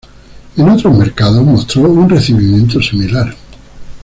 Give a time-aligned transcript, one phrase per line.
[0.57, 3.35] En otros mercados mostró un recibimiento similar.